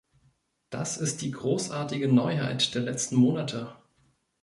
Das 0.71 0.97
ist 0.97 1.21
die 1.21 1.29
großartige 1.29 2.07
Neuheit 2.11 2.73
der 2.73 2.81
letzten 2.81 3.17
Monate. 3.17 3.75